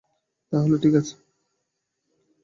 তাহলে, 0.51 0.75
ঠিক 0.77 0.93
আছে। 0.95 1.15